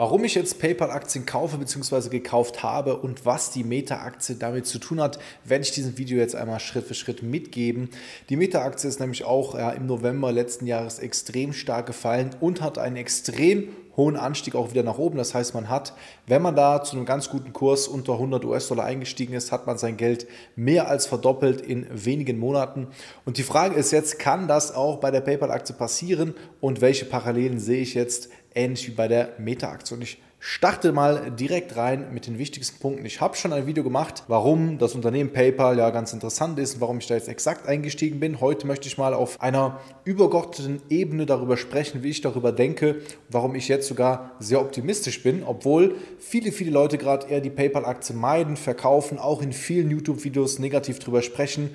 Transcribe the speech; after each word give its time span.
Warum 0.00 0.24
ich 0.24 0.34
jetzt 0.34 0.58
PayPal-Aktien 0.58 1.26
kaufe 1.26 1.58
bzw. 1.58 2.08
gekauft 2.08 2.62
habe 2.62 2.96
und 2.96 3.26
was 3.26 3.50
die 3.50 3.64
Meta-Aktie 3.64 4.34
damit 4.36 4.64
zu 4.64 4.78
tun 4.78 4.98
hat, 4.98 5.18
werde 5.44 5.62
ich 5.62 5.72
diesem 5.72 5.98
Video 5.98 6.16
jetzt 6.16 6.34
einmal 6.34 6.58
Schritt 6.58 6.86
für 6.86 6.94
Schritt 6.94 7.22
mitgeben. 7.22 7.90
Die 8.30 8.36
Meta-Aktie 8.36 8.88
ist 8.88 8.98
nämlich 8.98 9.24
auch 9.24 9.54
ja, 9.54 9.68
im 9.72 9.84
November 9.84 10.32
letzten 10.32 10.66
Jahres 10.66 11.00
extrem 11.00 11.52
stark 11.52 11.84
gefallen 11.84 12.30
und 12.40 12.62
hat 12.62 12.78
einen 12.78 12.96
extrem 12.96 13.68
hohen 14.00 14.16
Anstieg 14.16 14.54
auch 14.54 14.70
wieder 14.70 14.82
nach 14.82 14.96
oben. 14.96 15.18
Das 15.18 15.34
heißt, 15.34 15.52
man 15.52 15.68
hat, 15.68 15.92
wenn 16.26 16.40
man 16.40 16.56
da 16.56 16.82
zu 16.82 16.96
einem 16.96 17.04
ganz 17.04 17.28
guten 17.28 17.52
Kurs 17.52 17.86
unter 17.86 18.14
100 18.14 18.46
US-Dollar 18.46 18.84
eingestiegen 18.84 19.34
ist, 19.34 19.52
hat 19.52 19.66
man 19.66 19.76
sein 19.76 19.98
Geld 19.98 20.26
mehr 20.56 20.88
als 20.88 21.06
verdoppelt 21.06 21.60
in 21.60 21.86
wenigen 21.90 22.38
Monaten. 22.38 22.86
Und 23.26 23.36
die 23.36 23.42
Frage 23.42 23.74
ist 23.74 23.90
jetzt, 23.90 24.18
kann 24.18 24.48
das 24.48 24.74
auch 24.74 24.96
bei 24.96 25.10
der 25.10 25.20
PayPal-Aktie 25.20 25.74
passieren 25.74 26.34
und 26.62 26.80
welche 26.80 27.04
Parallelen 27.04 27.58
sehe 27.58 27.82
ich 27.82 27.92
jetzt 27.92 28.30
ähnlich 28.54 28.86
wie 28.86 28.92
bei 28.92 29.08
der 29.08 29.30
Meta-Aktie? 29.38 29.96
Und 29.96 30.02
ich 30.02 30.18
starte 30.42 30.92
mal 30.92 31.30
direkt 31.32 31.76
rein 31.76 32.14
mit 32.14 32.26
den 32.26 32.38
wichtigsten 32.38 32.80
Punkten. 32.80 33.04
Ich 33.04 33.20
habe 33.20 33.36
schon 33.36 33.52
ein 33.52 33.66
Video 33.66 33.84
gemacht, 33.84 34.24
warum 34.26 34.78
das 34.78 34.94
Unternehmen 34.94 35.34
PayPal 35.34 35.76
ja 35.76 35.90
ganz 35.90 36.14
interessant 36.14 36.58
ist 36.58 36.74
und 36.74 36.80
warum 36.80 36.96
ich 36.96 37.06
da 37.06 37.14
jetzt 37.14 37.28
exakt 37.28 37.68
eingestiegen 37.68 38.20
bin. 38.20 38.40
Heute 38.40 38.66
möchte 38.66 38.88
ich 38.88 38.96
mal 38.96 39.12
auf 39.12 39.42
einer 39.42 39.80
übergeordneten 40.04 40.80
Ebene 40.88 41.26
darüber 41.26 41.58
sprechen, 41.58 42.02
wie 42.02 42.08
ich 42.08 42.22
darüber 42.22 42.52
denke, 42.52 43.02
warum 43.28 43.54
ich 43.54 43.68
jetzt 43.68 43.86
sogar 43.86 44.30
sehr 44.40 44.62
optimistisch 44.62 45.22
bin, 45.22 45.42
obwohl 45.44 45.96
viele, 46.18 46.52
viele 46.52 46.70
Leute 46.70 46.96
gerade 46.96 47.28
eher 47.28 47.42
die 47.42 47.50
PayPal-Aktie 47.50 48.16
meiden, 48.16 48.56
verkaufen, 48.56 49.18
auch 49.18 49.42
in 49.42 49.52
vielen 49.52 49.90
YouTube-Videos 49.90 50.58
negativ 50.58 51.00
darüber 51.00 51.20
sprechen 51.20 51.70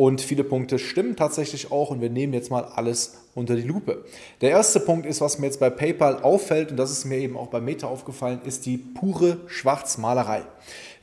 und 0.00 0.22
viele 0.22 0.44
Punkte 0.44 0.78
stimmen 0.78 1.14
tatsächlich 1.14 1.70
auch 1.70 1.90
und 1.90 2.00
wir 2.00 2.08
nehmen 2.08 2.32
jetzt 2.32 2.50
mal 2.50 2.64
alles 2.64 3.18
unter 3.34 3.54
die 3.54 3.68
Lupe. 3.68 4.02
Der 4.40 4.48
erste 4.48 4.80
Punkt 4.80 5.04
ist, 5.04 5.20
was 5.20 5.38
mir 5.38 5.44
jetzt 5.44 5.60
bei 5.60 5.68
PayPal 5.68 6.22
auffällt 6.22 6.70
und 6.70 6.78
das 6.78 6.90
ist 6.90 7.04
mir 7.04 7.18
eben 7.18 7.36
auch 7.36 7.48
bei 7.48 7.60
Meta 7.60 7.86
aufgefallen, 7.86 8.40
ist 8.46 8.64
die 8.64 8.78
pure 8.78 9.36
Schwarzmalerei. 9.46 10.44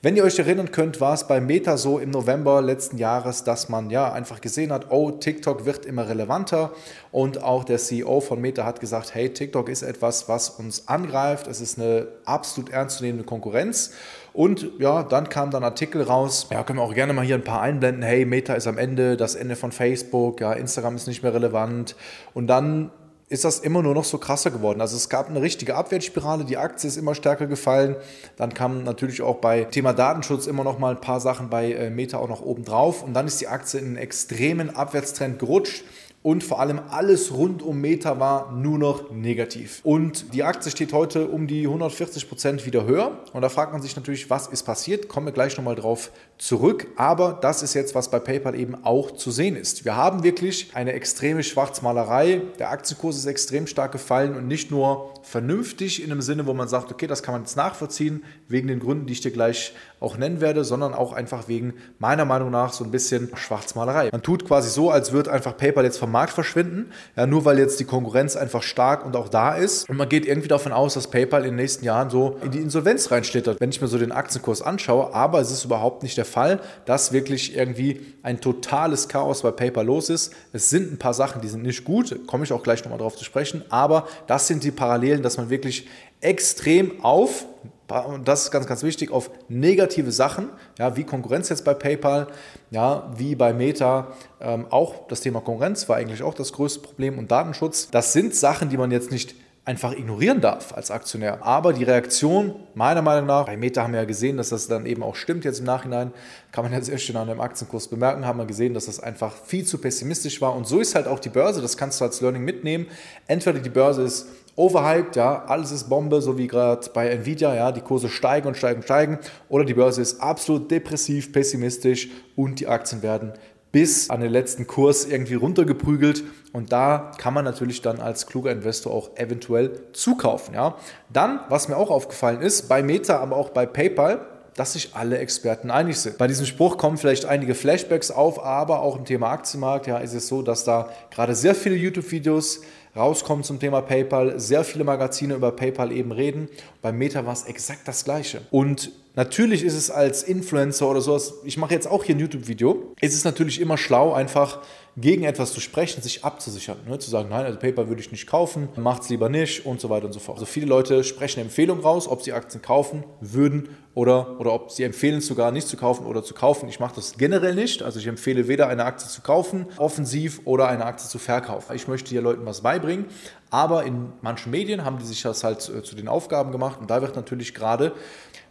Wenn 0.01 0.15
ihr 0.15 0.23
euch 0.23 0.39
erinnern 0.39 0.71
könnt, 0.71 0.99
war 0.99 1.13
es 1.13 1.27
bei 1.27 1.39
Meta 1.39 1.77
so 1.77 1.99
im 1.99 2.09
November 2.09 2.59
letzten 2.63 2.97
Jahres, 2.97 3.43
dass 3.43 3.69
man 3.69 3.91
ja 3.91 4.11
einfach 4.11 4.41
gesehen 4.41 4.71
hat, 4.71 4.89
oh, 4.89 5.11
TikTok 5.11 5.65
wird 5.65 5.85
immer 5.85 6.09
relevanter 6.09 6.71
und 7.17 7.41
auch 7.41 7.63
der 7.63 7.79
CEO 7.79 8.19
von 8.19 8.39
Meta 8.39 8.63
hat 8.63 8.79
gesagt, 8.79 9.15
hey, 9.15 9.33
TikTok 9.33 9.69
ist 9.69 9.81
etwas, 9.81 10.29
was 10.29 10.51
uns 10.51 10.87
angreift, 10.87 11.47
es 11.47 11.61
ist 11.61 11.79
eine 11.79 12.09
absolut 12.25 12.69
ernstzunehmende 12.69 13.25
Konkurrenz 13.25 13.93
und 14.33 14.69
ja, 14.77 15.01
dann 15.01 15.27
kam 15.27 15.49
dann 15.49 15.63
Artikel 15.63 16.03
raus, 16.03 16.45
ja, 16.51 16.63
können 16.63 16.77
wir 16.77 16.83
auch 16.83 16.93
gerne 16.93 17.13
mal 17.13 17.25
hier 17.25 17.33
ein 17.33 17.43
paar 17.43 17.61
einblenden, 17.61 18.03
hey, 18.03 18.23
Meta 18.23 18.53
ist 18.53 18.67
am 18.67 18.77
Ende, 18.77 19.17
das 19.17 19.33
Ende 19.33 19.55
von 19.55 19.71
Facebook, 19.71 20.41
ja, 20.41 20.53
Instagram 20.53 20.95
ist 20.95 21.07
nicht 21.07 21.23
mehr 21.23 21.33
relevant. 21.33 21.95
Und 22.35 22.45
dann 22.45 22.91
ist 23.29 23.43
das 23.43 23.59
immer 23.59 23.81
nur 23.81 23.95
noch 23.95 24.03
so 24.03 24.19
krasser 24.19 24.51
geworden. 24.51 24.79
Also 24.79 24.95
es 24.95 25.09
gab 25.09 25.27
eine 25.27 25.41
richtige 25.41 25.73
Abwärtsspirale, 25.73 26.45
die 26.45 26.57
Aktie 26.57 26.87
ist 26.87 26.97
immer 26.97 27.15
stärker 27.15 27.47
gefallen. 27.47 27.95
Dann 28.35 28.53
kamen 28.53 28.83
natürlich 28.83 29.23
auch 29.23 29.37
bei 29.37 29.63
Thema 29.63 29.93
Datenschutz 29.93 30.45
immer 30.45 30.63
noch 30.63 30.77
mal 30.77 30.91
ein 30.91 31.01
paar 31.01 31.19
Sachen 31.19 31.49
bei 31.49 31.73
äh, 31.73 31.89
Meta 31.89 32.19
auch 32.19 32.29
noch 32.29 32.41
oben 32.41 32.63
drauf. 32.63 33.03
Und 33.03 33.15
dann 33.15 33.25
ist 33.25 33.41
die 33.41 33.47
Aktie 33.47 33.79
in 33.79 33.87
einen 33.87 33.97
extremen 33.97 34.75
Abwärtstrend 34.75 35.39
gerutscht 35.39 35.83
und 36.23 36.43
vor 36.43 36.59
allem 36.59 36.81
alles 36.89 37.31
rund 37.31 37.61
um 37.61 37.79
Meta 37.79 38.19
war 38.19 38.51
nur 38.51 38.77
noch 38.77 39.11
negativ. 39.11 39.79
Und 39.83 40.33
die 40.33 40.43
Aktie 40.43 40.71
steht 40.71 40.91
heute 40.91 41.27
um 41.27 41.47
die 41.47 41.65
140 41.65 42.27
Prozent 42.27 42.65
wieder 42.65 42.85
höher. 42.85 43.19
Und 43.33 43.43
da 43.43 43.49
fragt 43.49 43.71
man 43.71 43.81
sich 43.81 43.95
natürlich, 43.95 44.29
was 44.29 44.47
ist 44.47 44.63
passiert? 44.63 45.07
Kommen 45.07 45.27
wir 45.27 45.31
gleich 45.31 45.55
nochmal 45.55 45.75
drauf 45.75 46.11
zurück. 46.37 46.87
Aber 46.97 47.37
das 47.41 47.63
ist 47.63 47.75
jetzt, 47.75 47.95
was 47.95 48.11
bei 48.11 48.19
PayPal 48.19 48.59
eben 48.59 48.83
auch 48.83 49.11
zu 49.11 49.31
sehen 49.31 49.55
ist. 49.55 49.85
Wir 49.85 49.95
haben 49.95 50.23
wirklich 50.23 50.71
eine 50.73 50.93
extreme 50.93 51.43
Schwarzmalerei. 51.43 52.41
Der 52.59 52.71
Aktienkurs 52.71 53.15
ist 53.15 53.25
extrem 53.25 53.67
stark 53.67 53.91
gefallen 53.91 54.35
und 54.35 54.47
nicht 54.47 54.69
nur 54.69 55.13
vernünftig 55.27 56.03
in 56.03 56.11
einem 56.11 56.21
Sinne, 56.21 56.45
wo 56.45 56.53
man 56.53 56.67
sagt, 56.67 56.91
okay, 56.91 57.07
das 57.07 57.21
kann 57.21 57.33
man 57.33 57.41
jetzt 57.41 57.57
nachvollziehen, 57.57 58.23
wegen 58.47 58.67
den 58.67 58.79
Gründen, 58.79 59.05
die 59.05 59.13
ich 59.13 59.21
dir 59.21 59.31
gleich 59.31 59.73
auch 59.99 60.17
nennen 60.17 60.41
werde, 60.41 60.63
sondern 60.63 60.93
auch 60.93 61.11
einfach 61.11 61.47
wegen 61.47 61.73
meiner 61.99 62.25
Meinung 62.25 62.51
nach 62.51 62.71
so 62.71 62.83
ein 62.83 62.91
bisschen 62.91 63.29
Schwarzmalerei. 63.35 64.09
Man 64.11 64.21
tut 64.21 64.45
quasi 64.45 64.69
so, 64.69 64.91
als 64.91 65.11
würde 65.11 65.31
einfach 65.31 65.57
PayPal 65.57 65.83
jetzt 65.83 65.97
vom 65.97 66.11
Markt 66.11 66.33
verschwinden, 66.33 66.91
ja, 67.15 67.25
nur 67.25 67.45
weil 67.45 67.59
jetzt 67.59 67.79
die 67.79 67.85
Konkurrenz 67.85 68.35
einfach 68.35 68.63
stark 68.63 69.05
und 69.05 69.15
auch 69.15 69.27
da 69.27 69.55
ist. 69.55 69.89
Und 69.89 69.97
man 69.97 70.07
geht 70.07 70.25
irgendwie 70.25 70.47
davon 70.47 70.71
aus, 70.71 70.93
dass 70.93 71.09
PayPal 71.09 71.41
in 71.41 71.51
den 71.51 71.55
nächsten 71.55 71.83
Jahren 71.83 72.09
so 72.09 72.37
in 72.43 72.51
die 72.51 72.59
Insolvenz 72.59 73.11
reinschlittert, 73.11 73.59
wenn 73.59 73.69
ich 73.69 73.81
mir 73.81 73.87
so 73.87 73.97
den 73.97 74.11
Aktienkurs 74.11 74.61
anschaue. 74.61 75.13
Aber 75.13 75.41
es 75.41 75.51
ist 75.51 75.65
überhaupt 75.65 76.03
nicht 76.03 76.17
der 76.17 76.25
Fall, 76.25 76.59
dass 76.85 77.11
wirklich 77.11 77.55
irgendwie 77.55 78.05
ein 78.23 78.39
totales 78.39 79.07
Chaos 79.07 79.41
bei 79.41 79.51
PayPal 79.51 79.85
los 79.85 80.09
ist. 80.09 80.33
Es 80.53 80.69
sind 80.69 80.93
ein 80.93 80.99
paar 80.99 81.13
Sachen, 81.13 81.41
die 81.41 81.47
sind 81.47 81.63
nicht 81.63 81.83
gut, 81.83 82.27
komme 82.27 82.43
ich 82.43 82.53
auch 82.53 82.63
gleich 82.63 82.83
nochmal 82.83 82.99
drauf 82.99 83.15
zu 83.15 83.25
sprechen, 83.25 83.63
aber 83.69 84.07
das 84.27 84.47
sind 84.47 84.63
die 84.63 84.71
Parallelen, 84.71 85.16
dass 85.21 85.37
man 85.37 85.49
wirklich 85.49 85.87
extrem 86.21 87.03
auf 87.03 87.45
und 87.89 88.27
das 88.27 88.43
ist 88.43 88.51
ganz, 88.51 88.67
ganz 88.67 88.83
wichtig, 88.83 89.11
auf 89.11 89.31
negative 89.47 90.11
Sachen, 90.11 90.49
ja, 90.77 90.97
wie 90.97 91.03
Konkurrenz 91.03 91.49
jetzt 91.49 91.63
bei 91.63 91.73
PayPal, 91.73 92.27
ja, 92.69 93.09
wie 93.15 93.35
bei 93.35 93.53
Meta. 93.53 94.07
Ähm, 94.41 94.65
auch 94.69 95.07
das 95.07 95.21
Thema 95.21 95.39
Konkurrenz 95.39 95.87
war 95.87 95.95
eigentlich 95.95 96.21
auch 96.21 96.33
das 96.33 96.51
größte 96.51 96.81
Problem 96.81 97.17
und 97.17 97.31
Datenschutz. 97.31 97.89
Das 97.89 98.11
sind 98.11 98.35
Sachen, 98.35 98.69
die 98.69 98.77
man 98.77 98.91
jetzt 98.91 99.11
nicht 99.11 99.35
einfach 99.63 99.91
ignorieren 99.91 100.39
darf 100.39 100.73
als 100.73 100.91
Aktionär. 100.91 101.45
Aber 101.45 101.73
die 101.73 101.83
Reaktion, 101.83 102.55
meiner 102.73 103.01
Meinung 103.01 103.27
nach, 103.27 103.47
bei 103.47 103.57
Meta 103.57 103.83
haben 103.83 103.91
wir 103.91 103.99
ja 103.99 104.05
gesehen, 104.05 104.37
dass 104.37 104.49
das 104.49 104.67
dann 104.69 104.85
eben 104.85 105.03
auch 105.03 105.15
stimmt 105.15 105.43
jetzt 105.43 105.59
im 105.59 105.65
Nachhinein, 105.65 106.13
kann 106.53 106.63
man 106.63 106.73
jetzt 106.73 106.87
erst 106.87 107.13
an 107.13 107.27
dem 107.27 107.41
Aktienkurs 107.41 107.89
bemerken, 107.89 108.25
haben 108.25 108.39
wir 108.39 108.45
gesehen, 108.45 108.73
dass 108.73 108.85
das 108.85 109.01
einfach 109.01 109.33
viel 109.33 109.65
zu 109.65 109.77
pessimistisch 109.77 110.41
war. 110.41 110.55
Und 110.55 110.67
so 110.67 110.79
ist 110.79 110.95
halt 110.95 111.05
auch 111.05 111.19
die 111.19 111.29
Börse, 111.29 111.61
das 111.61 111.75
kannst 111.75 111.99
du 111.99 112.05
als 112.05 112.21
Learning 112.21 112.45
mitnehmen. 112.45 112.87
Entweder 113.27 113.59
die 113.59 113.69
Börse 113.69 114.03
ist 114.03 114.27
overhyped, 114.57 115.15
ja, 115.15 115.45
alles 115.45 115.71
ist 115.71 115.87
Bombe, 115.87 116.21
so 116.21 116.37
wie 116.37 116.47
gerade 116.47 116.89
bei 116.93 117.07
Nvidia, 117.07 117.55
ja, 117.55 117.71
die 117.71 117.81
Kurse 117.81 118.09
steigen 118.09 118.47
und 118.47 118.57
steigen 118.57 118.77
und 118.77 118.83
steigen, 118.83 119.19
oder 119.47 119.63
die 119.63 119.75
Börse 119.75 120.01
ist 120.01 120.19
absolut 120.19 120.69
depressiv, 120.69 121.31
pessimistisch 121.31 122.09
und 122.35 122.59
die 122.59 122.67
Aktien 122.67 123.01
werden 123.01 123.31
bis 123.71 124.09
an 124.09 124.21
den 124.21 124.31
letzten 124.31 124.65
Kurs 124.65 125.05
irgendwie 125.05 125.35
runtergeprügelt 125.35 126.23
und 126.53 126.71
da 126.71 127.11
kann 127.19 127.33
man 127.33 127.45
natürlich 127.45 127.81
dann 127.81 127.99
als 127.99 128.25
kluger 128.25 128.51
Investor 128.51 128.93
auch 128.93 129.11
eventuell 129.15 129.83
zukaufen, 129.93 130.55
ja. 130.55 130.75
Dann, 131.13 131.41
was 131.49 131.67
mir 131.67 131.77
auch 131.77 131.91
aufgefallen 131.91 132.41
ist, 132.41 132.67
bei 132.67 132.81
Meta, 132.81 133.19
aber 133.19 133.35
auch 133.35 133.49
bei 133.49 133.67
PayPal, 133.67 134.21
dass 134.55 134.73
sich 134.73 134.95
alle 134.95 135.19
Experten 135.19 135.69
einig 135.69 135.99
sind. 135.99 136.17
Bei 136.17 136.25
diesem 136.25 136.47
Spruch 136.47 136.77
kommen 136.77 136.97
vielleicht 136.97 137.25
einige 137.25 137.53
Flashbacks 137.53 138.09
auf, 138.09 138.43
aber 138.43 138.81
auch 138.81 138.97
im 138.97 139.05
Thema 139.05 139.29
Aktienmarkt 139.29 139.85
ja, 139.85 139.99
ist 139.99 140.15
es 140.15 140.27
so, 140.27 140.41
dass 140.41 140.63
da 140.63 140.89
gerade 141.11 141.35
sehr 141.35 141.53
viele 141.53 141.75
YouTube-Videos 141.75 142.61
rauskommen 142.97 143.43
zum 143.43 143.59
Thema 143.59 143.81
PayPal, 143.81 144.39
sehr 144.39 144.63
viele 144.63 144.83
Magazine 144.83 145.35
über 145.35 145.51
PayPal 145.51 145.91
eben 145.91 146.11
reden. 146.11 146.49
Bei 146.81 146.91
Meta 146.91 147.25
war 147.25 147.33
es 147.33 147.45
exakt 147.45 147.87
das 147.87 148.03
Gleiche. 148.03 148.41
Und 148.51 148.91
natürlich 149.17 149.63
ist 149.63 149.73
es 149.73 149.91
als 149.91 150.23
Influencer 150.23 150.89
oder 150.89 151.01
sowas, 151.01 151.33
ich 151.43 151.57
mache 151.57 151.73
jetzt 151.73 151.87
auch 151.87 152.05
hier 152.05 152.15
ein 152.15 152.19
YouTube-Video, 152.19 152.93
ist 153.01 153.13
es 153.13 153.25
natürlich 153.25 153.59
immer 153.59 153.77
schlau, 153.77 154.13
einfach 154.13 154.61
gegen 154.95 155.23
etwas 155.25 155.53
zu 155.53 155.59
sprechen, 155.59 156.01
sich 156.01 156.25
abzusichern. 156.25 156.77
Ne? 156.87 156.97
Zu 156.97 157.11
sagen, 157.11 157.29
nein, 157.29 157.45
also 157.45 157.59
PayPal 157.59 157.87
würde 157.87 158.01
ich 158.01 158.11
nicht 158.11 158.25
kaufen, 158.25 158.67
macht 158.77 159.03
es 159.03 159.09
lieber 159.09 159.29
nicht 159.29 159.65
und 159.65 159.79
so 159.79 159.89
weiter 159.89 160.07
und 160.07 160.13
so 160.13 160.19
fort. 160.19 160.37
Also 160.37 160.47
viele 160.47 160.65
Leute 160.65 161.03
sprechen 161.03 161.39
Empfehlungen 161.39 161.83
raus, 161.83 162.07
ob 162.07 162.23
sie 162.23 162.33
Aktien 162.33 162.63
kaufen 162.63 163.03
würden 163.21 163.69
oder, 163.93 164.39
oder 164.39 164.53
ob 164.53 164.71
sie 164.71 164.83
empfehlen, 164.83 165.21
sogar 165.21 165.51
nicht 165.51 165.67
zu 165.67 165.77
kaufen 165.77 166.05
oder 166.07 166.23
zu 166.23 166.33
kaufen. 166.33 166.67
Ich 166.67 166.79
mache 166.79 166.95
das 166.95 167.17
generell 167.17 167.53
nicht. 167.53 167.83
Also 167.83 167.99
ich 167.99 168.07
empfehle 168.07 168.47
weder 168.47 168.69
eine 168.69 168.85
Aktie 168.85 169.07
zu 169.07 169.21
kaufen, 169.21 169.67
offensiv, 169.77 170.41
oder 170.45 170.67
eine 170.67 170.85
Aktie 170.85 171.07
zu 171.07 171.19
verkaufen. 171.19 171.75
Ich 171.75 171.87
möchte 171.87 172.09
hier 172.09 172.21
Leuten 172.21 172.45
was 172.45 172.61
beibringen. 172.61 173.05
Aber 173.49 173.85
in 173.85 174.11
manchen 174.21 174.51
Medien 174.51 174.83
haben 174.83 174.99
die 174.99 175.05
sich 175.05 175.21
das 175.21 175.43
halt 175.43 175.69
äh, 175.69 175.83
zu 175.83 175.95
den 175.95 176.07
Aufgaben 176.07 176.51
gemacht. 176.51 176.79
Und 176.79 176.89
da 176.89 177.01
wird 177.01 177.15
natürlich 177.15 177.53
gerade 177.53 177.93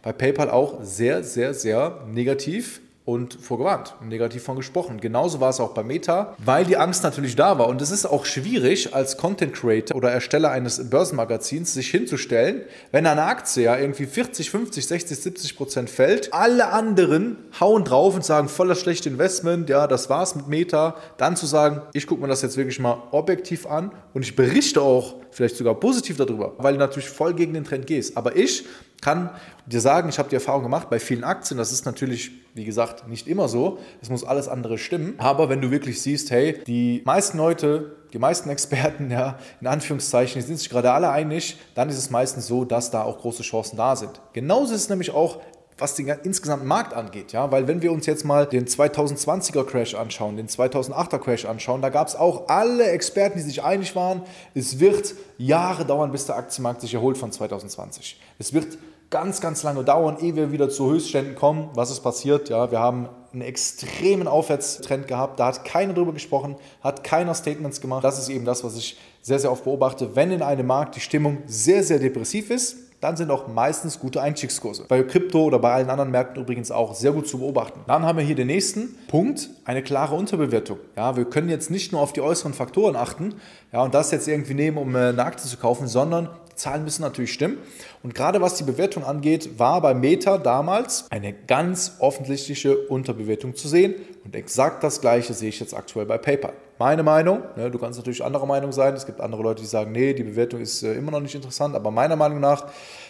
bei 0.01 0.11
PayPal 0.11 0.49
auch 0.49 0.83
sehr, 0.83 1.23
sehr, 1.23 1.53
sehr 1.53 2.03
negativ 2.07 2.81
und 3.07 3.35
vorgewarnt 3.35 3.95
und 4.01 4.09
negativ 4.09 4.43
von 4.43 4.57
gesprochen. 4.57 4.99
Genauso 4.99 5.39
war 5.39 5.51
es 5.51 5.61
auch 5.61 5.73
bei 5.73 5.81
Meta, 5.81 6.35
weil 6.43 6.65
die 6.65 6.75
Angst 6.75 7.03
natürlich 7.03 7.37
da 7.37 7.57
war. 7.57 7.69
Und 7.69 7.81
es 7.81 7.89
ist 7.89 8.05
auch 8.05 8.25
schwierig, 8.25 8.93
als 8.93 9.15
Content 9.15 9.53
Creator 9.53 9.95
oder 9.95 10.11
Ersteller 10.11 10.51
eines 10.51 10.89
Börsenmagazins 10.89 11.73
sich 11.73 11.89
hinzustellen, 11.89 12.63
wenn 12.91 13.07
eine 13.07 13.23
Aktie 13.23 13.63
ja 13.63 13.77
irgendwie 13.77 14.07
40, 14.07 14.51
50, 14.51 14.85
60, 14.85 15.19
70 15.19 15.55
Prozent 15.55 15.89
fällt, 15.89 16.33
alle 16.33 16.67
anderen 16.67 17.37
hauen 17.61 17.85
drauf 17.85 18.13
und 18.13 18.25
sagen, 18.25 18.49
voller 18.49 18.75
schlechte 18.75 19.07
Investment, 19.07 19.69
ja, 19.69 19.87
das 19.87 20.09
war's 20.09 20.35
mit 20.35 20.49
Meta. 20.49 20.97
Dann 21.15 21.37
zu 21.37 21.45
sagen, 21.45 21.83
ich 21.93 22.07
gucke 22.07 22.21
mir 22.21 22.27
das 22.27 22.41
jetzt 22.41 22.57
wirklich 22.57 22.77
mal 22.77 23.03
objektiv 23.11 23.67
an 23.67 23.93
und 24.13 24.23
ich 24.23 24.35
berichte 24.35 24.81
auch 24.81 25.15
vielleicht 25.31 25.55
sogar 25.55 25.75
positiv 25.75 26.17
darüber, 26.17 26.55
weil 26.57 26.73
du 26.73 26.79
natürlich 26.79 27.07
voll 27.07 27.33
gegen 27.33 27.53
den 27.53 27.63
Trend 27.63 27.87
gehst. 27.87 28.17
Aber 28.17 28.35
ich 28.35 28.65
kann 29.01 29.29
dir 29.65 29.81
sagen, 29.81 30.09
ich 30.09 30.17
habe 30.19 30.29
die 30.29 30.35
Erfahrung 30.35 30.63
gemacht 30.63 30.89
bei 30.89 30.99
vielen 30.99 31.23
Aktien, 31.23 31.57
das 31.57 31.71
ist 31.71 31.85
natürlich, 31.85 32.31
wie 32.53 32.65
gesagt, 32.65 33.07
nicht 33.07 33.27
immer 33.27 33.47
so. 33.47 33.79
Es 34.01 34.09
muss 34.09 34.23
alles 34.23 34.47
andere 34.47 34.77
stimmen. 34.77 35.15
Aber 35.17 35.49
wenn 35.49 35.61
du 35.61 35.71
wirklich 35.71 36.01
siehst, 36.01 36.31
hey, 36.31 36.61
die 36.65 37.01
meisten 37.05 37.37
Leute, 37.37 37.95
die 38.13 38.19
meisten 38.19 38.49
Experten, 38.49 39.11
ja, 39.11 39.37
in 39.61 39.67
Anführungszeichen, 39.67 40.41
die 40.41 40.47
sind 40.47 40.57
sich 40.57 40.69
gerade 40.69 40.91
alle 40.91 41.09
einig, 41.09 41.57
dann 41.75 41.89
ist 41.89 41.97
es 41.97 42.09
meistens 42.09 42.47
so, 42.47 42.65
dass 42.65 42.91
da 42.91 43.03
auch 43.03 43.19
große 43.19 43.43
Chancen 43.43 43.77
da 43.77 43.95
sind. 43.95 44.19
Genauso 44.33 44.73
ist 44.73 44.81
es 44.81 44.89
nämlich 44.89 45.11
auch 45.11 45.41
was 45.77 45.95
den 45.95 46.07
insgesamten 46.07 46.67
Markt 46.67 46.93
angeht. 46.93 47.33
Ja? 47.33 47.51
Weil 47.51 47.67
wenn 47.67 47.81
wir 47.81 47.91
uns 47.91 48.05
jetzt 48.05 48.25
mal 48.25 48.45
den 48.45 48.65
2020er 48.65 49.63
Crash 49.63 49.95
anschauen, 49.95 50.37
den 50.37 50.47
2008er 50.47 51.19
Crash 51.19 51.45
anschauen, 51.45 51.81
da 51.81 51.89
gab 51.89 52.07
es 52.07 52.15
auch 52.15 52.49
alle 52.49 52.89
Experten, 52.89 53.37
die 53.37 53.43
sich 53.43 53.63
einig 53.63 53.95
waren, 53.95 54.21
es 54.53 54.79
wird 54.79 55.13
Jahre 55.37 55.85
dauern, 55.85 56.11
bis 56.11 56.25
der 56.25 56.37
Aktienmarkt 56.37 56.81
sich 56.81 56.93
erholt 56.93 57.17
von 57.17 57.31
2020. 57.31 58.19
Es 58.39 58.53
wird 58.53 58.77
ganz, 59.09 59.39
ganz 59.39 59.63
lange 59.63 59.83
dauern, 59.83 60.17
ehe 60.19 60.35
wir 60.35 60.51
wieder 60.51 60.69
zu 60.69 60.89
Höchstständen 60.89 61.35
kommen. 61.35 61.69
Was 61.73 61.91
ist 61.91 62.01
passiert? 62.01 62.49
Ja, 62.49 62.71
wir 62.71 62.79
haben 62.79 63.07
einen 63.31 63.41
extremen 63.41 64.27
Aufwärtstrend 64.27 65.07
gehabt. 65.07 65.39
Da 65.39 65.47
hat 65.47 65.63
keiner 65.63 65.93
drüber 65.93 66.13
gesprochen, 66.13 66.55
hat 66.81 67.03
keiner 67.03 67.33
Statements 67.33 67.81
gemacht. 67.81 68.03
Das 68.03 68.17
ist 68.17 68.29
eben 68.29 68.45
das, 68.45 68.63
was 68.63 68.75
ich 68.75 68.97
sehr, 69.21 69.39
sehr 69.39 69.51
oft 69.51 69.63
beobachte. 69.63 70.15
Wenn 70.15 70.31
in 70.31 70.41
einem 70.41 70.67
Markt 70.67 70.95
die 70.95 71.01
Stimmung 71.01 71.39
sehr, 71.45 71.83
sehr 71.83 71.99
depressiv 71.99 72.49
ist, 72.49 72.77
dann 72.99 73.15
sind 73.15 73.29
auch 73.29 73.47
meistens 73.47 73.99
gute 73.99 74.21
Einstiegskurse. 74.21 74.85
Bei 74.87 75.03
Krypto 75.03 75.43
oder 75.43 75.59
bei 75.59 75.71
allen 75.71 75.89
anderen 75.89 76.09
Märkten 76.09 76.41
übrigens 76.41 76.71
auch 76.71 76.95
sehr 76.95 77.11
gut 77.11 77.27
zu 77.27 77.37
beobachten. 77.39 77.81
Dann 77.85 78.03
haben 78.03 78.17
wir 78.17 78.25
hier 78.25 78.35
den 78.35 78.47
nächsten 78.47 78.95
Punkt, 79.07 79.49
eine 79.65 79.83
klare 79.83 80.15
Unterbewertung. 80.15 80.79
Ja, 80.95 81.15
wir 81.15 81.25
können 81.25 81.49
jetzt 81.49 81.69
nicht 81.69 81.91
nur 81.91 82.01
auf 82.01 82.13
die 82.13 82.21
äußeren 82.21 82.53
Faktoren 82.53 82.95
achten 82.95 83.35
ja, 83.71 83.83
und 83.83 83.93
das 83.93 84.11
jetzt 84.11 84.27
irgendwie 84.27 84.55
nehmen, 84.55 84.77
um 84.77 84.95
äh, 84.95 85.09
eine 85.09 85.23
Aktie 85.23 85.47
zu 85.47 85.57
kaufen, 85.57 85.87
sondern 85.87 86.29
Zahlen 86.57 86.83
müssen 86.83 87.01
natürlich 87.01 87.33
stimmen. 87.33 87.57
Und 88.03 88.13
gerade 88.13 88.41
was 88.41 88.55
die 88.55 88.63
Bewertung 88.63 89.03
angeht, 89.03 89.57
war 89.57 89.81
bei 89.81 89.93
Meta 89.93 90.37
damals 90.37 91.05
eine 91.09 91.33
ganz 91.33 91.97
offensichtliche 91.99 92.77
Unterbewertung 92.77 93.55
zu 93.55 93.67
sehen. 93.67 93.95
Und 94.25 94.35
exakt 94.35 94.83
das 94.83 94.99
gleiche 94.99 95.33
sehe 95.33 95.49
ich 95.49 95.59
jetzt 95.59 95.73
aktuell 95.73 96.05
bei 96.05 96.17
PayPal. 96.17 96.53
Meine 96.79 97.01
Meinung, 97.01 97.41
ne, 97.55 97.71
du 97.71 97.79
kannst 97.79 97.97
natürlich 97.97 98.23
anderer 98.23 98.45
Meinung 98.45 98.71
sein, 98.71 98.93
es 98.93 99.07
gibt 99.07 99.19
andere 99.19 99.41
Leute, 99.41 99.61
die 99.61 99.67
sagen, 99.67 99.91
nee, 99.91 100.13
die 100.13 100.23
Bewertung 100.23 100.59
ist 100.59 100.83
äh, 100.83 100.93
immer 100.93 101.09
noch 101.09 101.21
nicht 101.21 101.33
interessant, 101.33 101.75
aber 101.75 101.89
meiner 101.89 102.15
Meinung 102.15 102.39
nach, 102.39 102.67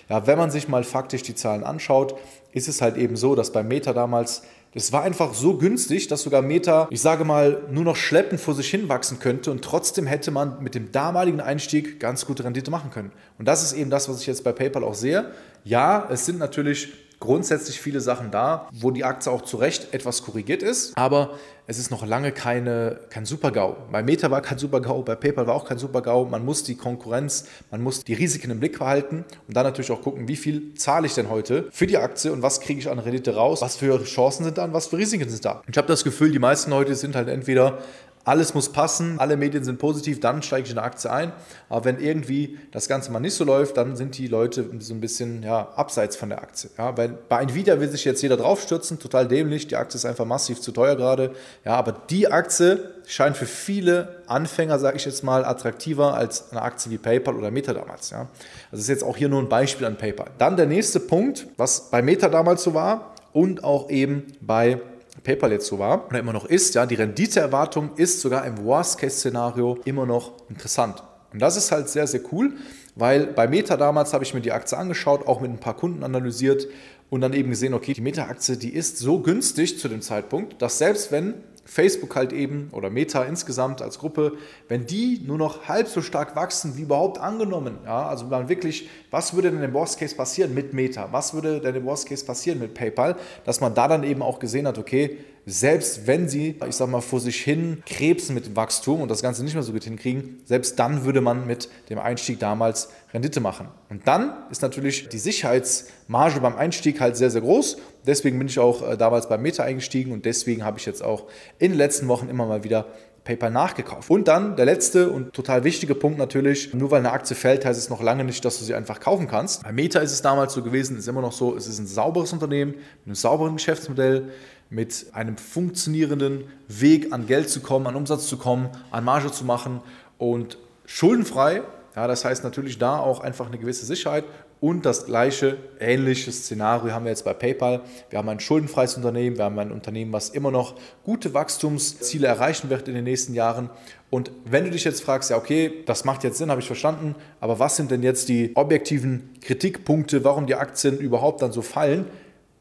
ja, 0.07 0.25
wenn 0.25 0.37
man 0.37 0.51
sich 0.51 0.69
mal 0.69 0.85
faktisch 0.85 1.23
die 1.23 1.35
Zahlen 1.35 1.65
anschaut, 1.65 2.15
ist 2.53 2.69
es 2.69 2.81
halt 2.81 2.95
eben 2.95 3.17
so, 3.17 3.35
dass 3.35 3.51
bei 3.51 3.63
Meta 3.63 3.91
damals, 3.91 4.43
das 4.77 4.91
war 4.91 5.01
einfach 5.01 5.33
so 5.33 5.57
günstig, 5.57 6.07
dass 6.07 6.21
sogar 6.21 6.43
Meta, 6.43 6.87
ich 6.91 7.01
sage 7.01 7.25
mal, 7.25 7.63
nur 7.71 7.83
noch 7.83 7.95
schleppend 7.95 8.39
vor 8.39 8.53
sich 8.53 8.69
hin 8.69 8.87
wachsen 8.89 9.17
könnte 9.17 9.49
und 9.49 9.63
trotzdem 9.63 10.05
hätte 10.05 10.29
man 10.29 10.61
mit 10.61 10.75
dem 10.75 10.91
damaligen 10.91 11.41
Einstieg 11.41 11.99
ganz 11.99 12.27
gute 12.27 12.43
Rendite 12.43 12.69
machen 12.69 12.91
können. 12.91 13.11
Und 13.39 13.47
das 13.47 13.63
ist 13.63 13.73
eben 13.73 13.89
das, 13.89 14.07
was 14.07 14.21
ich 14.21 14.27
jetzt 14.27 14.43
bei 14.43 14.51
PayPal 14.51 14.83
auch 14.83 14.93
sehe. 14.93 15.31
Ja, 15.63 16.07
es 16.11 16.27
sind 16.27 16.37
natürlich 16.37 16.93
grundsätzlich 17.19 17.79
viele 17.79 18.01
Sachen 18.01 18.31
da, 18.31 18.67
wo 18.71 18.91
die 18.91 19.03
Aktie 19.03 19.31
auch 19.31 19.41
zu 19.41 19.57
Recht 19.57 19.93
etwas 19.93 20.23
korrigiert 20.23 20.63
ist, 20.63 20.95
aber 20.97 21.31
es 21.69 21.79
ist 21.79 21.91
noch 21.91 22.05
lange 22.05 22.31
keine, 22.31 22.97
kein 23.09 23.25
Super-GAU. 23.25 23.75
Bei 23.91 24.01
Meta 24.01 24.31
war 24.31 24.41
kein 24.41 24.57
Super-GAU, 24.57 25.01
bei 25.01 25.15
PayPal 25.15 25.47
war 25.47 25.55
auch 25.55 25.65
kein 25.65 25.77
Super-GAU. 25.77 26.25
Man 26.25 26.45
muss 26.45 26.63
die 26.63 26.75
Konkurrenz, 26.75 27.45
man 27.71 27.83
muss 27.83 28.05
die 28.05 28.13
Risiken 28.13 28.51
im 28.51 28.59
Blick 28.61 28.79
behalten 28.79 29.25
und 29.47 29.57
dann 29.57 29.65
natürlich 29.65 29.91
auch 29.91 30.01
gucken, 30.01 30.29
wie 30.29 30.37
viel 30.37 30.75
zahle 30.75 31.07
ich 31.07 31.13
denn 31.13 31.29
heute 31.29 31.67
für 31.71 31.85
die 31.85 31.97
Aktie 31.97 32.31
und 32.31 32.41
was 32.41 32.61
kriege 32.61 32.79
ich 32.79 32.89
an 32.89 32.99
Rendite 32.99 33.35
raus, 33.35 33.61
was 33.61 33.75
für 33.75 34.01
Chancen 34.05 34.45
sind 34.45 34.57
da 34.57 34.63
und 34.63 34.73
was 34.73 34.87
für 34.87 34.97
Risiken 34.97 35.27
sind 35.29 35.43
da. 35.43 35.61
Ich 35.69 35.77
habe 35.77 35.89
das 35.89 36.05
Gefühl, 36.05 36.31
die 36.31 36.39
meisten 36.39 36.71
Leute 36.71 36.95
sind 36.95 37.17
halt 37.17 37.27
entweder 37.27 37.79
alles 38.27 38.53
muss 38.53 38.73
passen, 38.73 39.19
alle 39.19 39.37
Medien 39.37 39.63
sind 39.63 39.79
positiv, 39.79 40.19
dann 40.19 40.41
steige 40.41 40.65
ich 40.65 40.71
in 40.71 40.77
eine 40.77 40.85
Aktie 40.85 41.09
ein. 41.09 41.31
Aber 41.69 41.85
wenn 41.85 41.97
irgendwie 41.97 42.59
das 42.71 42.89
Ganze 42.89 43.09
mal 43.09 43.21
nicht 43.21 43.35
so 43.35 43.45
läuft, 43.45 43.77
dann 43.77 43.95
sind 43.95 44.17
die 44.17 44.27
Leute 44.27 44.69
so 44.79 44.93
ein 44.93 44.99
bisschen 44.99 45.43
ja, 45.43 45.69
abseits 45.75 46.17
von 46.17 46.27
der 46.27 46.41
Aktie. 46.41 46.69
Ja, 46.77 46.97
weil 46.97 47.07
bei 47.07 47.41
Nvidia 47.41 47.79
will 47.79 47.89
sich 47.89 48.03
jetzt 48.03 48.21
jeder 48.21 48.35
draufstürzen, 48.35 48.99
total 48.99 49.29
dämlich, 49.29 49.67
die 49.67 49.77
Aktie 49.77 49.97
ist 49.97 50.03
einfach 50.03 50.25
massiv 50.25 50.59
zu 50.59 50.73
teuer 50.73 50.97
gerade. 50.97 51.31
Ja, 51.63 51.75
aber 51.75 51.93
die 51.93 52.29
Aktie 52.29 52.91
scheint 53.05 53.37
für 53.37 53.45
viele 53.45 54.21
Anfänger, 54.27 54.77
sage 54.77 54.97
ich 54.97 55.05
jetzt 55.05 55.23
mal, 55.23 55.45
attraktiver 55.45 56.13
als 56.13 56.51
eine 56.51 56.63
Aktie 56.63 56.91
wie 56.91 56.97
PayPal 56.97 57.33
oder 57.33 57.49
Meta 57.49 57.73
damals. 57.73 58.09
Ja. 58.09 58.27
Das 58.71 58.81
ist 58.81 58.89
jetzt 58.89 59.05
auch 59.05 59.15
hier 59.15 59.29
nur 59.29 59.41
ein 59.41 59.47
Beispiel 59.47 59.87
an 59.87 59.97
PayPal. 59.97 60.27
Dann 60.37 60.57
der 60.57 60.65
nächste 60.65 60.99
Punkt, 60.99 61.47
was 61.55 61.89
bei 61.89 62.01
Meta 62.01 62.27
damals 62.27 62.61
so 62.63 62.73
war 62.73 63.13
und 63.31 63.63
auch 63.63 63.89
eben 63.89 64.33
bei 64.41 64.81
PayPal 65.21 65.51
jetzt 65.51 65.67
so 65.67 65.79
war 65.79 66.07
oder 66.07 66.19
immer 66.19 66.33
noch 66.33 66.45
ist, 66.45 66.75
ja, 66.75 66.85
die 66.85 66.95
Renditeerwartung 66.95 67.91
ist 67.95 68.21
sogar 68.21 68.45
im 68.45 68.63
Worst-Case-Szenario 68.63 69.79
immer 69.85 70.05
noch 70.05 70.33
interessant. 70.49 71.03
Und 71.33 71.41
das 71.41 71.57
ist 71.57 71.71
halt 71.71 71.89
sehr, 71.89 72.07
sehr 72.07 72.21
cool, 72.31 72.53
weil 72.95 73.27
bei 73.27 73.47
Meta 73.47 73.77
damals 73.77 74.13
habe 74.13 74.23
ich 74.23 74.33
mir 74.33 74.41
die 74.41 74.51
Aktie 74.51 74.77
angeschaut, 74.77 75.27
auch 75.27 75.41
mit 75.41 75.51
ein 75.51 75.59
paar 75.59 75.75
Kunden 75.75 76.03
analysiert 76.03 76.67
und 77.09 77.21
dann 77.21 77.33
eben 77.33 77.49
gesehen, 77.49 77.73
okay, 77.73 77.93
die 77.93 78.01
Meta-Aktie, 78.01 78.57
die 78.57 78.73
ist 78.73 78.97
so 78.97 79.19
günstig 79.19 79.79
zu 79.79 79.87
dem 79.87 80.01
Zeitpunkt, 80.01 80.61
dass 80.61 80.77
selbst 80.77 81.11
wenn 81.11 81.35
Facebook 81.67 82.15
halt 82.15 82.33
eben 82.33 82.69
oder 82.71 82.89
Meta 82.89 83.23
insgesamt 83.23 83.81
als 83.81 83.99
Gruppe, 83.99 84.33
wenn 84.67 84.85
die 84.85 85.21
nur 85.25 85.37
noch 85.37 85.67
halb 85.67 85.87
so 85.87 86.01
stark 86.01 86.35
wachsen 86.35 86.77
wie 86.77 86.83
überhaupt 86.83 87.19
angenommen, 87.19 87.77
ja, 87.85 88.07
also 88.07 88.25
man 88.25 88.49
wirklich, 88.49 88.89
was 89.11 89.33
würde 89.33 89.51
denn 89.51 89.61
im 89.61 89.73
Worst 89.73 89.99
Case 89.99 90.15
passieren 90.15 90.53
mit 90.53 90.73
Meta? 90.73 91.09
Was 91.11 91.33
würde 91.33 91.59
denn 91.59 91.75
im 91.75 91.85
Worst 91.85 92.07
Case 92.07 92.25
passieren 92.25 92.59
mit 92.59 92.73
PayPal? 92.73 93.17
Dass 93.43 93.61
man 93.61 93.75
da 93.75 93.87
dann 93.87 94.03
eben 94.03 94.21
auch 94.21 94.39
gesehen 94.39 94.67
hat, 94.67 94.77
okay, 94.77 95.17
selbst 95.49 96.07
wenn 96.07 96.27
sie, 96.27 96.59
ich 96.67 96.75
sag 96.75 96.89
mal, 96.89 96.99
vor 96.99 97.21
sich 97.21 97.41
hin 97.41 97.81
krebsen 97.85 98.35
mit 98.35 98.47
dem 98.47 98.57
Wachstum 98.57 98.99
und 98.99 99.09
das 99.09 99.21
Ganze 99.21 99.45
nicht 99.45 99.53
mehr 99.53 99.63
so 99.63 99.71
gut 99.71 99.85
hinkriegen, 99.85 100.41
selbst 100.43 100.77
dann 100.77 101.05
würde 101.05 101.21
man 101.21 101.47
mit 101.47 101.69
dem 101.89 101.99
Einstieg 101.99 102.37
damals 102.39 102.89
Rendite 103.13 103.39
machen. 103.39 103.69
Und 103.89 104.05
dann 104.09 104.33
ist 104.51 104.61
natürlich 104.61 105.07
die 105.07 105.17
Sicherheitsmarge 105.17 106.41
beim 106.41 106.57
Einstieg 106.57 106.99
halt 106.99 107.15
sehr, 107.15 107.31
sehr 107.31 107.39
groß. 107.39 107.77
Deswegen 108.05 108.37
bin 108.37 108.49
ich 108.49 108.59
auch 108.59 108.85
äh, 108.85 108.97
damals 108.97 109.29
bei 109.29 109.37
Meta 109.37 109.63
eingestiegen 109.63 110.11
und 110.11 110.25
deswegen 110.25 110.65
habe 110.65 110.79
ich 110.79 110.85
jetzt 110.85 111.01
auch 111.01 111.27
in 111.59 111.71
den 111.71 111.77
letzten 111.77 112.09
Wochen 112.09 112.27
immer 112.27 112.45
mal 112.45 112.65
wieder 112.65 112.87
PayPal 113.27 113.51
nachgekauft. 113.51 114.09
Und 114.09 114.27
dann 114.27 114.55
der 114.55 114.65
letzte 114.65 115.09
und 115.09 115.33
total 115.33 115.65
wichtige 115.65 115.95
Punkt 115.95 116.17
natürlich, 116.17 116.73
nur 116.73 116.91
weil 116.91 116.99
eine 116.99 117.11
Aktie 117.11 117.35
fällt, 117.35 117.65
heißt 117.65 117.77
es 117.77 117.89
noch 117.89 118.01
lange 118.01 118.23
nicht, 118.23 118.43
dass 118.45 118.57
du 118.57 118.63
sie 118.63 118.73
einfach 118.73 119.01
kaufen 119.01 119.27
kannst. 119.27 119.63
Bei 119.63 119.73
Meta 119.73 119.99
ist 119.99 120.13
es 120.13 120.21
damals 120.21 120.53
so 120.53 120.63
gewesen, 120.63 120.97
ist 120.97 121.07
immer 121.07 121.21
noch 121.21 121.33
so, 121.33 121.55
es 121.55 121.67
ist 121.67 121.79
ein 121.79 121.87
sauberes 121.87 122.31
Unternehmen, 122.31 122.71
mit 122.71 123.05
einem 123.05 123.15
sauberen 123.15 123.57
Geschäftsmodell, 123.57 124.29
mit 124.69 125.07
einem 125.11 125.37
funktionierenden 125.37 126.45
Weg 126.69 127.11
an 127.11 127.27
Geld 127.27 127.49
zu 127.49 127.59
kommen, 127.59 127.85
an 127.87 127.95
Umsatz 127.95 128.27
zu 128.27 128.37
kommen, 128.37 128.69
an 128.91 129.03
Marge 129.03 129.31
zu 129.31 129.43
machen 129.43 129.81
und 130.17 130.57
schuldenfrei. 130.85 131.63
Ja, 131.97 132.05
das 132.05 132.23
heißt 132.23 132.43
natürlich 132.43 132.77
da 132.77 132.99
auch 132.99 133.21
einfach 133.21 133.47
eine 133.47 133.57
gewisse 133.57 133.83
Sicherheit 133.87 134.23
und 134.59 134.85
das 134.85 135.07
gleiche, 135.07 135.57
ähnliche 135.79 136.31
Szenario 136.31 136.91
haben 136.91 137.05
wir 137.05 137.09
jetzt 137.09 137.25
bei 137.25 137.33
PayPal. 137.33 137.81
Wir 138.11 138.19
haben 138.19 138.29
ein 138.29 138.39
schuldenfreies 138.39 138.97
Unternehmen, 138.97 139.37
wir 139.37 139.45
haben 139.45 139.57
ein 139.57 139.71
Unternehmen, 139.71 140.13
was 140.13 140.29
immer 140.29 140.51
noch 140.51 140.75
gute 141.03 141.33
Wachstumsziele 141.33 142.27
erreichen 142.27 142.69
wird 142.69 142.87
in 142.87 142.93
den 142.93 143.03
nächsten 143.03 143.33
Jahren. 143.33 143.71
Und 144.11 144.29
wenn 144.45 144.65
du 144.65 144.69
dich 144.69 144.83
jetzt 144.83 145.01
fragst, 145.01 145.31
ja, 145.31 145.37
okay, 145.37 145.83
das 145.87 146.05
macht 146.05 146.23
jetzt 146.23 146.37
Sinn, 146.37 146.51
habe 146.51 146.61
ich 146.61 146.67
verstanden, 146.67 147.15
aber 147.39 147.57
was 147.57 147.77
sind 147.77 147.89
denn 147.89 148.03
jetzt 148.03 148.29
die 148.29 148.51
objektiven 148.53 149.33
Kritikpunkte, 149.41 150.23
warum 150.23 150.45
die 150.45 150.53
Aktien 150.53 150.99
überhaupt 150.99 151.41
dann 151.41 151.51
so 151.51 151.63
fallen? 151.63 152.05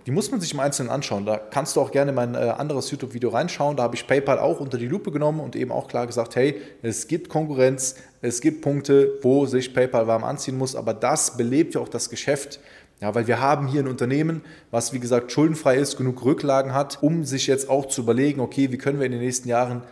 Die 0.07 0.13
muss 0.13 0.31
man 0.31 0.41
sich 0.41 0.55
im 0.55 0.61
Einzelnen 0.61 0.89
anschauen. 0.89 1.27
Da 1.27 1.37
kannst 1.37 1.75
du 1.75 1.81
auch 1.81 1.91
gerne 1.91 2.13
mein 2.13 2.37
äh, 2.37 2.39
anderes 2.39 2.93
YouTube-Video 2.93 3.31
reinschauen. 3.31 3.77
Da 3.77 3.83
habe 3.83 3.97
ich 3.97 4.07
PayPal 4.07 4.39
auch 4.39 4.61
unter 4.61 4.79
die 4.79 4.87
Lupe 4.87 5.11
genommen 5.11 5.41
und 5.41 5.57
eben 5.57 5.73
auch 5.73 5.89
klar 5.89 6.07
gesagt, 6.07 6.37
hey, 6.37 6.61
es 6.83 7.09
gibt 7.09 7.29
Konkurrenz, 7.29 7.97
es 8.23 8.41
gibt 8.41 8.63
Punkte, 8.63 9.19
wo 9.23 9.47
sich 9.47 9.75
PayPal 9.75 10.07
warm 10.07 10.23
anziehen 10.23 10.57
muss, 10.57 10.77
aber 10.77 10.95
das 10.95 11.37
belebt 11.37 11.75
ja 11.75 11.81
auch 11.81 11.89
das 11.89 12.09
Geschäft. 12.09 12.61
Ja, 13.01 13.15
weil 13.15 13.27
wir 13.27 13.41
haben 13.41 13.67
hier 13.67 13.83
ein 13.83 13.89
Unternehmen, 13.89 14.43
was 14.71 14.93
wie 14.93 15.01
gesagt 15.01 15.31
schuldenfrei 15.33 15.77
ist, 15.77 15.99
genug 15.99 16.25
Rücklagen 16.25 16.73
hat, 16.73 17.03
um 17.03 17.25
sich 17.25 17.47
jetzt 17.47 17.69
auch 17.69 17.87
zu 17.87 18.03
überlegen, 18.03 18.41
okay, 18.41 18.71
wie 18.73 18.79
können 18.79 19.01
wir 19.01 19.07
in 19.07 19.13
den 19.13 19.21
nächsten 19.21 19.49
Jahren 19.49 19.83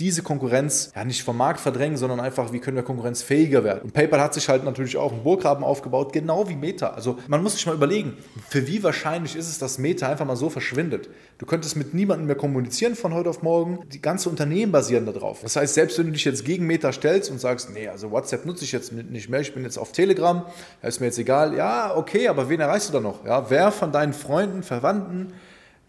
diese 0.00 0.22
Konkurrenz 0.22 0.90
ja 0.96 1.04
nicht 1.04 1.22
vom 1.22 1.36
Markt 1.36 1.60
verdrängen, 1.60 1.96
sondern 1.96 2.18
einfach, 2.18 2.52
wie 2.52 2.60
können 2.60 2.76
wir 2.76 2.82
konkurrenzfähiger 2.82 3.62
werden. 3.62 3.82
Und 3.82 3.92
PayPal 3.92 4.20
hat 4.20 4.34
sich 4.34 4.48
halt 4.48 4.64
natürlich 4.64 4.96
auch 4.96 5.12
einen 5.12 5.22
Burggraben 5.22 5.62
aufgebaut, 5.62 6.12
genau 6.12 6.48
wie 6.48 6.56
Meta. 6.56 6.88
Also 6.88 7.18
man 7.28 7.42
muss 7.42 7.54
sich 7.54 7.66
mal 7.66 7.74
überlegen, 7.74 8.16
für 8.48 8.66
wie 8.66 8.82
wahrscheinlich 8.82 9.36
ist 9.36 9.48
es, 9.48 9.58
dass 9.58 9.78
Meta 9.78 10.08
einfach 10.08 10.24
mal 10.24 10.36
so 10.36 10.50
verschwindet. 10.50 11.08
Du 11.38 11.46
könntest 11.46 11.76
mit 11.76 11.92
niemandem 11.94 12.26
mehr 12.26 12.36
kommunizieren 12.36 12.96
von 12.96 13.12
heute 13.12 13.30
auf 13.30 13.42
morgen. 13.42 13.80
Die 13.92 14.00
ganze 14.00 14.30
Unternehmen 14.30 14.72
basieren 14.72 15.06
darauf. 15.06 15.40
Das 15.42 15.56
heißt, 15.56 15.74
selbst 15.74 15.98
wenn 15.98 16.06
du 16.06 16.12
dich 16.12 16.24
jetzt 16.24 16.44
gegen 16.44 16.66
Meta 16.66 16.92
stellst 16.92 17.30
und 17.30 17.38
sagst, 17.38 17.70
nee, 17.72 17.88
also 17.88 18.10
WhatsApp 18.10 18.46
nutze 18.46 18.64
ich 18.64 18.72
jetzt 18.72 18.92
nicht 18.92 19.28
mehr, 19.28 19.40
ich 19.40 19.52
bin 19.52 19.62
jetzt 19.62 19.78
auf 19.78 19.92
Telegram, 19.92 20.44
ist 20.82 21.00
mir 21.00 21.06
jetzt 21.06 21.18
egal. 21.18 21.54
Ja, 21.54 21.94
okay, 21.96 22.28
aber 22.28 22.48
wen 22.48 22.60
erreichst 22.60 22.88
du 22.88 22.94
da 22.94 23.00
noch? 23.00 23.24
Ja, 23.24 23.50
wer 23.50 23.70
von 23.70 23.92
deinen 23.92 24.14
Freunden, 24.14 24.62
Verwandten, 24.62 25.34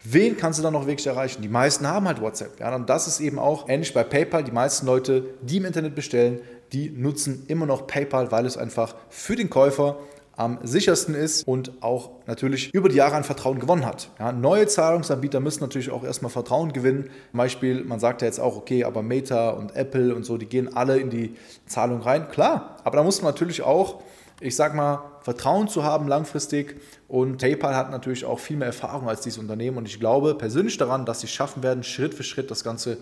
Wen 0.06 0.36
kannst 0.36 0.58
du 0.58 0.62
dann 0.62 0.74
noch 0.74 0.86
wirklich 0.86 1.06
erreichen? 1.06 1.40
Die 1.40 1.48
meisten 1.48 1.86
haben 1.86 2.06
halt 2.06 2.20
WhatsApp. 2.20 2.60
Ja, 2.60 2.74
und 2.74 2.90
das 2.90 3.08
ist 3.08 3.20
eben 3.20 3.38
auch 3.38 3.70
ähnlich 3.70 3.94
bei 3.94 4.04
PayPal. 4.04 4.44
Die 4.44 4.52
meisten 4.52 4.84
Leute, 4.84 5.24
die 5.40 5.56
im 5.56 5.64
Internet 5.64 5.94
bestellen, 5.94 6.40
die 6.72 6.90
nutzen 6.90 7.44
immer 7.48 7.64
noch 7.64 7.86
PayPal, 7.86 8.30
weil 8.30 8.44
es 8.44 8.58
einfach 8.58 8.94
für 9.08 9.34
den 9.34 9.48
Käufer 9.48 9.96
am 10.36 10.58
sichersten 10.62 11.14
ist 11.14 11.46
und 11.46 11.82
auch 11.82 12.10
natürlich 12.26 12.72
über 12.74 12.88
die 12.88 12.96
Jahre 12.96 13.16
an 13.16 13.24
Vertrauen 13.24 13.58
gewonnen 13.58 13.86
hat. 13.86 14.10
Ja, 14.18 14.32
neue 14.32 14.66
Zahlungsanbieter 14.66 15.40
müssen 15.40 15.62
natürlich 15.62 15.90
auch 15.90 16.04
erstmal 16.04 16.30
Vertrauen 16.30 16.72
gewinnen. 16.72 17.10
Zum 17.30 17.38
Beispiel, 17.38 17.84
man 17.84 18.00
sagt 18.00 18.22
ja 18.22 18.26
jetzt 18.26 18.40
auch, 18.40 18.56
okay, 18.56 18.84
aber 18.84 19.02
Meta 19.02 19.50
und 19.50 19.76
Apple 19.76 20.14
und 20.14 20.24
so, 20.24 20.36
die 20.36 20.46
gehen 20.46 20.74
alle 20.74 20.98
in 20.98 21.10
die 21.10 21.36
Zahlung 21.66 22.00
rein. 22.00 22.28
Klar, 22.28 22.78
aber 22.84 22.96
da 22.96 23.02
muss 23.02 23.22
man 23.22 23.32
natürlich 23.32 23.62
auch 23.62 24.02
ich 24.40 24.56
sag 24.56 24.74
mal, 24.74 25.10
Vertrauen 25.20 25.68
zu 25.68 25.84
haben 25.84 26.08
langfristig. 26.08 26.76
Und 27.08 27.38
PayPal 27.38 27.76
hat 27.76 27.90
natürlich 27.90 28.24
auch 28.24 28.38
viel 28.38 28.56
mehr 28.56 28.66
Erfahrung 28.66 29.08
als 29.08 29.20
dieses 29.20 29.38
Unternehmen. 29.38 29.78
Und 29.78 29.86
ich 29.88 30.00
glaube 30.00 30.34
persönlich 30.34 30.76
daran, 30.76 31.06
dass 31.06 31.20
sie 31.20 31.28
schaffen 31.28 31.62
werden, 31.62 31.82
Schritt 31.84 32.14
für 32.14 32.24
Schritt 32.24 32.50
das 32.50 32.64
Ganze 32.64 32.98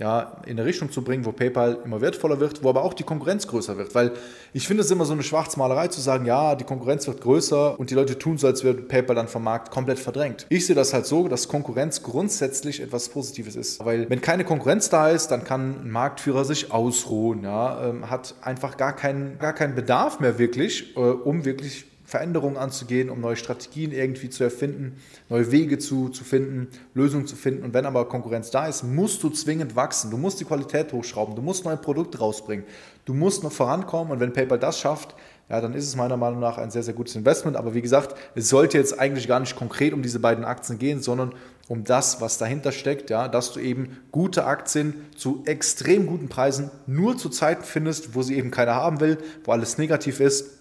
ja, 0.00 0.40
in 0.46 0.52
eine 0.52 0.64
Richtung 0.64 0.90
zu 0.90 1.02
bringen, 1.02 1.26
wo 1.26 1.32
PayPal 1.32 1.78
immer 1.84 2.00
wertvoller 2.00 2.40
wird, 2.40 2.64
wo 2.64 2.70
aber 2.70 2.82
auch 2.82 2.94
die 2.94 3.02
Konkurrenz 3.02 3.46
größer 3.46 3.76
wird. 3.76 3.94
Weil 3.94 4.12
ich 4.54 4.66
finde 4.66 4.82
es 4.82 4.90
immer 4.90 5.04
so 5.04 5.12
eine 5.12 5.22
Schwarzmalerei 5.22 5.88
zu 5.88 6.00
sagen, 6.00 6.24
ja, 6.24 6.54
die 6.54 6.64
Konkurrenz 6.64 7.06
wird 7.06 7.20
größer 7.20 7.78
und 7.78 7.90
die 7.90 7.94
Leute 7.94 8.18
tun 8.18 8.38
so, 8.38 8.46
als 8.46 8.64
würde 8.64 8.80
PayPal 8.80 9.14
dann 9.14 9.28
vom 9.28 9.44
Markt 9.44 9.70
komplett 9.70 9.98
verdrängt. 9.98 10.46
Ich 10.48 10.64
sehe 10.64 10.74
das 10.74 10.94
halt 10.94 11.04
so, 11.04 11.28
dass 11.28 11.48
Konkurrenz 11.48 12.02
grundsätzlich 12.02 12.80
etwas 12.80 13.10
Positives 13.10 13.56
ist. 13.56 13.84
Weil 13.84 14.08
wenn 14.08 14.22
keine 14.22 14.44
Konkurrenz 14.44 14.88
da 14.88 15.10
ist, 15.10 15.28
dann 15.28 15.44
kann 15.44 15.84
ein 15.84 15.90
Marktführer 15.90 16.46
sich 16.46 16.72
ausruhen, 16.72 17.44
ja, 17.44 17.90
ähm, 17.90 18.08
hat 18.08 18.34
einfach 18.40 18.78
gar 18.78 18.96
keinen, 18.96 19.38
gar 19.38 19.52
keinen 19.52 19.74
Bedarf 19.74 20.18
mehr 20.18 20.38
wirklich, 20.38 20.96
äh, 20.96 21.00
um 21.00 21.44
wirklich 21.44 21.89
Veränderungen 22.10 22.56
anzugehen, 22.56 23.08
um 23.08 23.20
neue 23.20 23.36
Strategien 23.36 23.92
irgendwie 23.92 24.30
zu 24.30 24.42
erfinden, 24.42 24.96
neue 25.28 25.52
Wege 25.52 25.78
zu, 25.78 26.08
zu 26.08 26.24
finden, 26.24 26.66
Lösungen 26.92 27.28
zu 27.28 27.36
finden. 27.36 27.62
Und 27.62 27.72
wenn 27.72 27.86
aber 27.86 28.08
Konkurrenz 28.08 28.50
da 28.50 28.66
ist, 28.66 28.82
musst 28.82 29.22
du 29.22 29.30
zwingend 29.30 29.76
wachsen. 29.76 30.10
Du 30.10 30.16
musst 30.16 30.40
die 30.40 30.44
Qualität 30.44 30.92
hochschrauben, 30.92 31.36
du 31.36 31.42
musst 31.42 31.64
neue 31.64 31.76
Produkte 31.76 32.18
rausbringen, 32.18 32.66
du 33.04 33.14
musst 33.14 33.44
noch 33.44 33.52
vorankommen. 33.52 34.12
Und 34.12 34.18
wenn 34.18 34.32
PayPal 34.32 34.58
das 34.58 34.80
schafft, 34.80 35.14
ja, 35.48 35.60
dann 35.60 35.72
ist 35.72 35.86
es 35.86 35.94
meiner 35.94 36.16
Meinung 36.16 36.40
nach 36.40 36.58
ein 36.58 36.72
sehr, 36.72 36.82
sehr 36.82 36.94
gutes 36.94 37.14
Investment. 37.14 37.56
Aber 37.56 37.74
wie 37.74 37.82
gesagt, 37.82 38.16
es 38.34 38.48
sollte 38.48 38.76
jetzt 38.76 38.98
eigentlich 38.98 39.28
gar 39.28 39.38
nicht 39.38 39.54
konkret 39.54 39.92
um 39.92 40.02
diese 40.02 40.18
beiden 40.18 40.44
Aktien 40.44 40.80
gehen, 40.80 41.02
sondern 41.02 41.32
um 41.68 41.84
das, 41.84 42.20
was 42.20 42.38
dahinter 42.38 42.72
steckt, 42.72 43.10
ja, 43.10 43.28
dass 43.28 43.52
du 43.52 43.60
eben 43.60 43.98
gute 44.10 44.46
Aktien 44.46 44.94
zu 45.16 45.44
extrem 45.46 46.08
guten 46.08 46.28
Preisen 46.28 46.72
nur 46.88 47.16
zu 47.16 47.28
Zeiten 47.28 47.62
findest, 47.62 48.16
wo 48.16 48.22
sie 48.22 48.36
eben 48.36 48.50
keiner 48.50 48.74
haben 48.74 48.98
will, 48.98 49.18
wo 49.44 49.52
alles 49.52 49.78
negativ 49.78 50.18
ist 50.18 50.59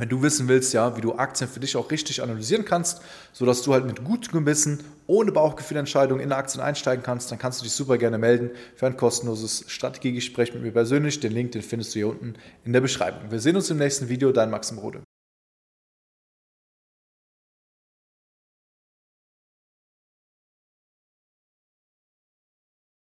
wenn 0.00 0.08
du 0.08 0.22
wissen 0.22 0.48
willst, 0.48 0.72
ja, 0.72 0.96
wie 0.96 1.00
du 1.00 1.14
Aktien 1.14 1.48
für 1.48 1.60
dich 1.60 1.76
auch 1.76 1.90
richtig 1.90 2.22
analysieren 2.22 2.64
kannst, 2.64 3.02
sodass 3.32 3.62
du 3.62 3.72
halt 3.72 3.86
mit 3.86 4.04
gutem 4.04 4.32
Gewissen, 4.32 4.82
ohne 5.06 5.32
Bauchgefühlentscheidung 5.32 6.20
in 6.20 6.32
Aktien 6.32 6.62
einsteigen 6.62 7.02
kannst, 7.02 7.30
dann 7.30 7.38
kannst 7.38 7.60
du 7.60 7.64
dich 7.64 7.72
super 7.72 7.98
gerne 7.98 8.18
melden 8.18 8.50
für 8.76 8.86
ein 8.86 8.96
kostenloses 8.96 9.64
Strategiegespräch 9.66 10.54
mit 10.54 10.62
mir 10.62 10.72
persönlich. 10.72 11.20
Den 11.20 11.32
Link, 11.32 11.52
den 11.52 11.62
findest 11.62 11.94
du 11.94 11.98
hier 11.98 12.08
unten 12.08 12.34
in 12.64 12.72
der 12.72 12.80
Beschreibung. 12.80 13.30
Wir 13.30 13.40
sehen 13.40 13.56
uns 13.56 13.70
im 13.70 13.78
nächsten 13.78 14.08
Video, 14.08 14.32
dein 14.32 14.50
Maxim 14.50 14.78
Rode. 14.78 15.02